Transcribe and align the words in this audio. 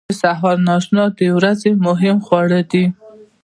د 0.09 0.11
سهار 0.21 0.57
ناشته 0.69 1.03
د 1.19 1.19
ورځې 1.37 1.71
مهم 1.87 2.17
خواړه 2.25 2.59
دي. 2.71 2.85